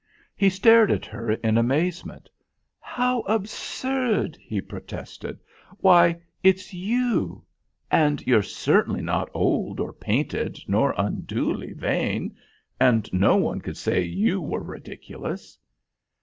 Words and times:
He 0.35 0.49
stared 0.49 0.89
at 0.89 1.05
her 1.05 1.31
in 1.33 1.59
amazement. 1.59 2.27
"How 2.79 3.19
absurd!" 3.27 4.35
he 4.41 4.59
protested. 4.59 5.39
"Why, 5.77 6.19
it's 6.41 6.73
you; 6.73 7.45
and 7.91 8.25
you're 8.25 8.41
certainly 8.41 9.03
not 9.03 9.29
old 9.35 9.79
or 9.79 9.93
painted 9.93 10.57
nor 10.67 10.95
unduly 10.97 11.73
vain, 11.73 12.35
and 12.79 13.07
no 13.13 13.35
one 13.37 13.61
could 13.61 13.77
say 13.77 14.01
you 14.01 14.41
were 14.41 14.63
ridiculous." 14.63 15.59